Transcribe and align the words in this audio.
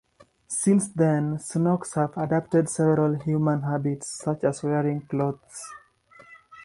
Since 0.47 0.87
then, 0.87 1.35
Snorks 1.37 1.93
have 1.93 2.17
adopted 2.17 2.67
several 2.69 3.19
human 3.19 3.61
habits, 3.61 4.09
such 4.09 4.43
as 4.45 4.63
wearing 4.63 5.01
clothes. 5.01 5.61